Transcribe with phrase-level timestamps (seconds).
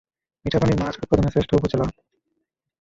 [0.45, 1.85] মিঠা পানির মাছ উৎপাদনে শ্রেষ্ঠ উপজেলা।